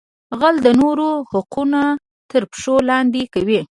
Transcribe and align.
غل 0.39 0.55
د 0.65 0.67
نورو 0.81 1.09
حقونه 1.31 1.81
تر 2.29 2.43
پښو 2.51 2.75
لاندې 2.89 3.23
کوي 3.33 3.61